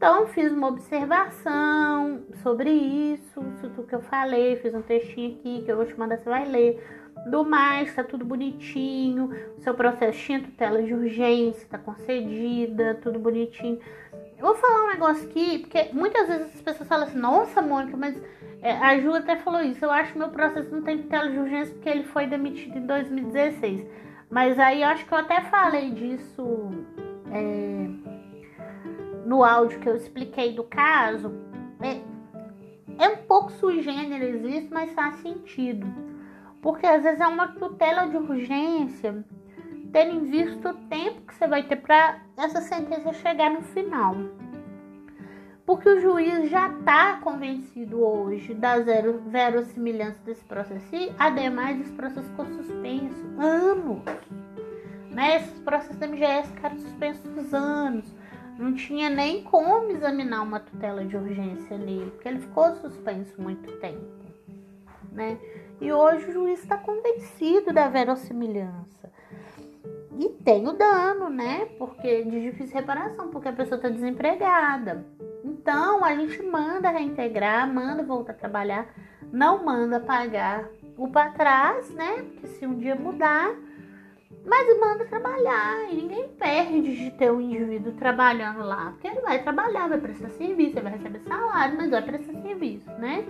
Então, 0.00 0.26
fiz 0.28 0.50
uma 0.50 0.68
observação 0.68 2.22
sobre 2.42 2.70
isso, 2.70 3.38
isso 3.54 3.68
tudo 3.68 3.86
que 3.86 3.94
eu 3.94 4.00
falei, 4.00 4.56
fiz 4.56 4.74
um 4.74 4.80
textinho 4.80 5.34
aqui 5.34 5.60
que 5.62 5.70
eu 5.70 5.76
vou 5.76 5.84
te 5.84 5.94
mandar, 5.94 6.16
você 6.16 6.24
vai 6.24 6.46
ler. 6.46 6.82
Do 7.26 7.44
mais, 7.44 7.94
tá 7.94 8.02
tudo 8.02 8.24
bonitinho, 8.24 9.28
seu 9.58 9.74
processo 9.74 10.18
tinha 10.18 10.40
tutela 10.40 10.82
de 10.82 10.94
urgência, 10.94 11.68
tá 11.68 11.76
concedida, 11.76 12.98
tudo 13.02 13.18
bonitinho. 13.18 13.78
Eu 14.38 14.46
vou 14.46 14.54
falar 14.54 14.86
um 14.86 14.88
negócio 14.88 15.28
aqui, 15.28 15.58
porque 15.58 15.90
muitas 15.92 16.26
vezes 16.28 16.54
as 16.54 16.62
pessoas 16.62 16.88
falam 16.88 17.06
assim, 17.06 17.18
nossa, 17.18 17.60
Mônica, 17.60 17.94
mas 17.94 18.18
é, 18.62 18.72
a 18.72 18.98
Ju 18.98 19.12
até 19.12 19.36
falou 19.36 19.60
isso, 19.60 19.84
eu 19.84 19.90
acho 19.90 20.14
que 20.14 20.18
meu 20.18 20.30
processo 20.30 20.74
não 20.74 20.80
tem 20.80 20.96
tutela 20.96 21.28
de 21.28 21.38
urgência 21.38 21.74
porque 21.74 21.90
ele 21.90 22.04
foi 22.04 22.26
demitido 22.26 22.78
em 22.78 22.86
2016. 22.86 23.86
Mas 24.30 24.58
aí 24.58 24.80
eu 24.80 24.88
acho 24.88 25.04
que 25.04 25.12
eu 25.12 25.18
até 25.18 25.42
falei 25.42 25.90
disso. 25.90 26.70
É, 27.32 27.79
no 29.30 29.44
áudio 29.44 29.78
que 29.78 29.88
eu 29.88 29.94
expliquei 29.94 30.52
do 30.54 30.64
caso, 30.64 31.32
é, 31.80 32.00
é 32.98 33.08
um 33.10 33.18
pouco 33.28 33.52
sui 33.52 33.80
generis 33.80 34.42
isso, 34.42 34.74
mas 34.74 34.92
faz 34.92 35.14
sentido. 35.22 35.86
Porque 36.60 36.84
às 36.84 37.04
vezes 37.04 37.20
é 37.20 37.26
uma 37.28 37.46
tutela 37.46 38.08
de 38.08 38.16
urgência, 38.16 39.24
tendo 39.92 40.16
em 40.16 40.24
vista 40.24 40.70
o 40.70 40.74
tempo 40.88 41.20
que 41.20 41.34
você 41.36 41.46
vai 41.46 41.62
ter 41.62 41.76
para 41.76 42.18
essa 42.36 42.60
sentença 42.60 43.12
chegar 43.12 43.50
no 43.50 43.62
final. 43.62 44.16
Porque 45.64 45.88
o 45.88 46.00
juiz 46.00 46.50
já 46.50 46.68
está 46.68 47.20
convencido 47.20 48.04
hoje 48.04 48.52
da 48.52 48.80
zero, 48.80 49.22
verossimilhança 49.28 50.18
desse 50.24 50.44
processo. 50.44 50.92
E, 50.92 51.12
ademais, 51.16 51.80
esse 51.80 51.92
processo 51.92 52.28
ficou 52.30 52.46
suspenso 52.46 53.24
anos. 53.38 54.02
Né? 55.08 55.36
Esses 55.36 55.60
processos 55.60 55.98
da 55.98 56.08
MGS 56.08 56.48
ficaram 56.48 56.78
suspensos 56.78 57.54
anos 57.54 58.19
não 58.60 58.74
tinha 58.74 59.08
nem 59.08 59.42
como 59.42 59.90
examinar 59.90 60.42
uma 60.42 60.60
tutela 60.60 61.02
de 61.04 61.16
urgência 61.16 61.78
nele, 61.78 62.10
porque 62.10 62.28
ele 62.28 62.40
ficou 62.40 62.76
suspenso 62.76 63.40
muito 63.40 63.72
tempo, 63.78 64.04
né? 65.12 65.38
E 65.80 65.90
hoje 65.90 66.26
o 66.26 66.32
juiz 66.32 66.60
está 66.60 66.76
convencido 66.76 67.72
da 67.72 67.88
verossimilhança. 67.88 69.10
E 70.18 70.28
tem 70.44 70.68
o 70.68 70.74
dano, 70.74 71.30
né? 71.30 71.64
Porque 71.78 72.22
de 72.24 72.42
difícil 72.42 72.76
reparação, 72.76 73.30
porque 73.30 73.48
a 73.48 73.52
pessoa 73.52 73.76
está 73.76 73.88
desempregada. 73.88 75.06
Então 75.42 76.04
a 76.04 76.14
gente 76.14 76.42
manda 76.42 76.90
reintegrar, 76.90 77.66
manda 77.72 78.02
voltar 78.02 78.32
a 78.32 78.36
trabalhar, 78.36 78.88
não 79.32 79.64
manda 79.64 79.98
pagar 79.98 80.68
o 80.98 81.08
para 81.08 81.30
trás, 81.30 81.88
né? 81.94 82.22
Porque 82.24 82.46
se 82.48 82.66
um 82.66 82.74
dia 82.74 82.94
mudar, 82.94 83.54
mas 84.44 84.78
manda 84.78 85.04
trabalhar 85.04 85.90
e 85.90 85.96
ninguém 85.96 86.28
perde 86.28 86.96
de 86.96 87.10
ter 87.12 87.30
um 87.30 87.40
indivíduo 87.40 87.92
trabalhando 87.92 88.60
lá, 88.64 88.90
porque 88.92 89.08
ele 89.08 89.20
vai 89.20 89.42
trabalhar, 89.42 89.88
vai 89.88 89.98
prestar 89.98 90.30
serviço, 90.30 90.78
ele 90.78 90.82
vai 90.82 90.92
receber 90.92 91.20
salário, 91.20 91.76
mas 91.76 91.90
vai 91.90 92.02
prestar 92.02 92.32
serviço, 92.40 92.90
né? 92.92 93.24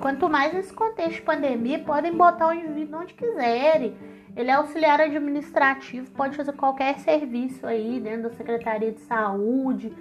Quanto 0.00 0.28
mais 0.28 0.52
nesse 0.52 0.72
contexto 0.72 1.16
de 1.16 1.22
pandemia, 1.22 1.78
podem 1.78 2.12
botar 2.12 2.48
o 2.48 2.52
indivíduo 2.52 3.00
onde 3.00 3.14
quiserem. 3.14 3.96
Ele 4.36 4.50
é 4.50 4.54
auxiliar 4.54 5.00
administrativo, 5.00 6.10
pode 6.10 6.36
fazer 6.36 6.52
qualquer 6.52 6.98
serviço 6.98 7.66
aí 7.66 8.00
dentro 8.00 8.24
da 8.24 8.30
Secretaria 8.30 8.90
de 8.90 9.00
Saúde, 9.02 9.92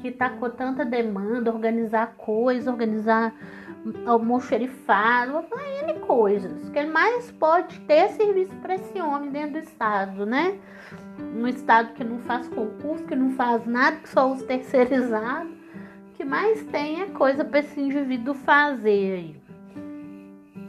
que 0.00 0.08
está 0.08 0.30
com 0.30 0.48
tanta 0.48 0.84
demanda, 0.84 1.52
organizar 1.52 2.14
coisas, 2.16 2.66
organizar 2.66 3.34
almoxerifado, 4.06 5.44
N 5.82 6.00
coisas. 6.00 6.68
que 6.70 6.84
mais 6.84 7.30
pode 7.32 7.78
ter 7.80 8.08
serviço 8.10 8.54
para 8.56 8.74
esse 8.74 9.00
homem 9.00 9.30
dentro 9.30 9.52
do 9.52 9.58
Estado, 9.58 10.24
né? 10.24 10.58
Um 11.18 11.46
Estado 11.46 11.92
que 11.92 12.02
não 12.02 12.18
faz 12.20 12.48
concurso, 12.48 13.04
que 13.04 13.14
não 13.14 13.32
faz 13.32 13.66
nada, 13.66 13.96
que 13.96 14.08
só 14.08 14.30
os 14.32 14.42
terceirizados. 14.42 15.52
que 16.14 16.24
mais 16.24 16.64
tem 16.66 17.02
é 17.02 17.06
coisa 17.06 17.44
para 17.44 17.58
esse 17.58 17.78
indivíduo 17.80 18.34
fazer 18.34 19.14
aí. 19.14 19.44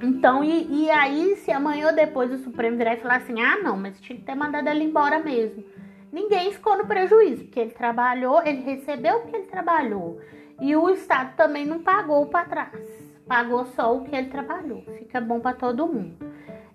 Então, 0.02 0.44
e, 0.44 0.86
e, 0.86 0.90
aí, 0.90 1.36
se 1.38 1.52
amanhã 1.52 1.88
ou 1.88 1.96
depois 1.96 2.32
o 2.32 2.38
Supremo 2.38 2.78
virar 2.78 2.96
e 2.96 3.00
falar 3.00 3.18
assim: 3.18 3.40
ah, 3.42 3.58
não, 3.62 3.78
mas 3.78 4.02
tinha 4.02 4.18
que 4.18 4.26
ter 4.26 4.36
mandado 4.36 4.68
ele 4.68 4.84
embora 4.84 5.20
mesmo. 5.20 5.64
Ninguém 6.12 6.52
ficou 6.52 6.78
no 6.78 6.86
prejuízo, 6.86 7.44
porque 7.44 7.60
ele 7.60 7.72
trabalhou, 7.72 8.42
ele 8.44 8.62
recebeu 8.62 9.18
o 9.18 9.28
que 9.28 9.36
ele 9.36 9.46
trabalhou. 9.46 10.20
E 10.60 10.76
o 10.76 10.90
Estado 10.90 11.36
também 11.36 11.66
não 11.66 11.80
pagou 11.80 12.26
para 12.26 12.46
trás 12.46 13.05
pagou 13.28 13.66
só 13.68 13.96
o 13.96 14.04
que 14.04 14.16
ele 14.16 14.30
trabalhou. 14.30 14.82
Fica 14.98 15.20
bom 15.20 15.40
para 15.40 15.56
todo 15.56 15.88
mundo. 15.88 16.16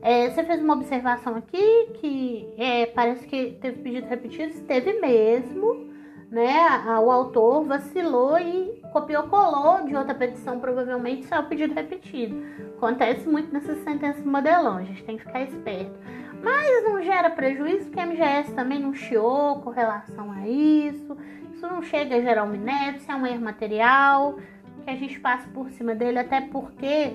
É, 0.03 0.31
você 0.31 0.43
fez 0.45 0.63
uma 0.63 0.75
observação 0.75 1.37
aqui 1.37 1.91
que 1.95 2.49
é, 2.57 2.87
parece 2.87 3.27
que 3.27 3.59
teve 3.61 3.83
pedido 3.83 4.07
repetido, 4.07 4.61
teve 4.63 4.95
mesmo, 4.95 5.91
né? 6.31 6.67
O 7.05 7.11
autor 7.11 7.65
vacilou 7.65 8.39
e 8.39 8.81
copiou, 8.93 9.25
colou 9.25 9.85
de 9.87 9.95
outra 9.95 10.15
petição, 10.15 10.59
provavelmente 10.59 11.27
só 11.27 11.41
o 11.41 11.45
pedido 11.45 11.75
repetido. 11.75 12.43
Acontece 12.79 13.29
muito 13.29 13.53
nessas 13.53 13.79
sentenças 13.85 14.25
modelão, 14.25 14.79
a 14.79 14.85
gente 14.85 15.05
tem 15.05 15.19
que 15.19 15.25
ficar 15.25 15.43
esperto. 15.43 15.99
Mas 16.43 16.85
não 16.85 17.03
gera 17.03 17.29
prejuízo, 17.29 17.85
porque 17.85 18.01
a 18.01 18.07
MGS 18.07 18.55
também 18.55 18.81
não 18.81 18.95
chiou 18.95 19.61
com 19.61 19.69
relação 19.69 20.33
a 20.33 20.49
isso. 20.49 21.15
Isso 21.53 21.67
não 21.67 21.83
chega 21.83 22.17
a 22.17 22.21
gerar 22.23 22.45
um 22.45 22.55
inépcia, 22.55 23.13
é 23.13 23.15
um 23.15 23.27
erro 23.27 23.43
material 23.43 24.39
que 24.81 24.91
a 24.91 24.97
gente 24.97 25.19
passe 25.21 25.49
por 25.49 25.71
cima 25.71 25.95
dele, 25.95 26.19
até 26.19 26.41
porque 26.41 27.15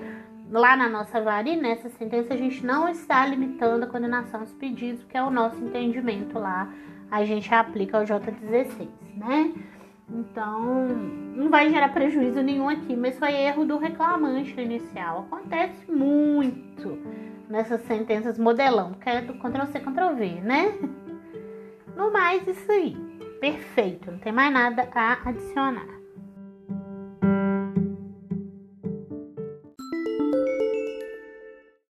lá 0.50 0.76
na 0.76 0.88
nossa 0.88 1.20
varinha, 1.20 1.60
nessa 1.60 1.88
sentença, 1.90 2.34
a 2.34 2.36
gente 2.36 2.64
não 2.64 2.88
está 2.88 3.26
limitando 3.26 3.84
a 3.84 3.88
condenação 3.88 4.40
aos 4.40 4.52
pedidos, 4.52 5.04
que 5.04 5.16
é 5.16 5.22
o 5.22 5.30
nosso 5.30 5.62
entendimento 5.62 6.38
lá, 6.38 6.72
a 7.10 7.24
gente 7.24 7.52
aplica 7.52 7.98
ao 7.98 8.04
J16, 8.04 8.88
né? 9.16 9.52
Então, 10.08 10.88
não 11.34 11.50
vai 11.50 11.68
gerar 11.68 11.88
prejuízo 11.88 12.40
nenhum 12.40 12.68
aqui, 12.68 12.94
mas 12.94 13.18
foi 13.18 13.32
erro 13.32 13.64
do 13.64 13.76
reclamante 13.76 14.60
inicial. 14.60 15.26
Acontece 15.26 15.90
muito 15.90 16.98
nessas 17.48 17.80
sentenças 17.82 18.38
modelão, 18.38 18.92
que 18.94 19.08
é 19.08 19.20
do 19.20 19.34
Ctrl-C, 19.34 19.80
Ctrl-V, 19.80 20.40
né? 20.42 20.72
No 21.96 22.12
mais, 22.12 22.46
isso 22.46 22.70
aí. 22.70 22.96
Perfeito, 23.40 24.10
não 24.10 24.18
tem 24.18 24.32
mais 24.32 24.52
nada 24.52 24.88
a 24.94 25.28
adicionar. 25.28 25.95